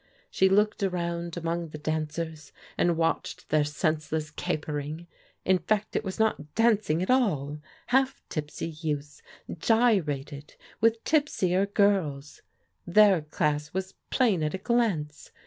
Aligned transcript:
She 0.31 0.49
looked 0.49 0.81
around 0.81 1.37
among 1.37 1.67
the 1.67 1.77
dancers 1.77 2.51
and 2.75 2.97
watched 2.97 3.49
their 3.49 3.63
senseless 3.63 4.31
capering; 4.31 5.05
in 5.45 5.57
f 5.57 5.67
act^ 5.67 5.95
it 5.95 6.03
was 6.03 6.17
not 6.17 6.55
dandng 6.55 7.03
at 7.03 7.11
all. 7.11 7.59
Half 7.85 8.19
tipsy 8.27 8.69
youths 8.69 9.21
gyrated 9.59 10.55
with 10.79 11.03
tipsier 11.03 11.67
girls. 11.67 12.41
Their 12.87 13.21
class 13.21 13.75
was 13.75 13.93
plain 14.09 14.41
at 14.41 14.55
a 14.55 14.57
glance. 14.57 15.31